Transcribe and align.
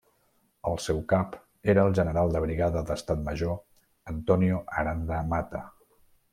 El 0.69 0.79
seu 0.85 1.01
cap 1.11 1.37
era 1.73 1.83
el 1.89 1.93
general 1.99 2.33
de 2.37 2.41
brigada 2.47 2.83
d'Estat 2.89 3.23
Major 3.29 3.55
Antonio 4.17 4.65
Aranda 4.81 5.25
Mata. 5.37 5.67